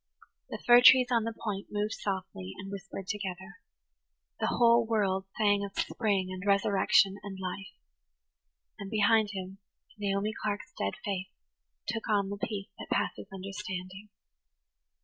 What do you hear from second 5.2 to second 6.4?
sang of spring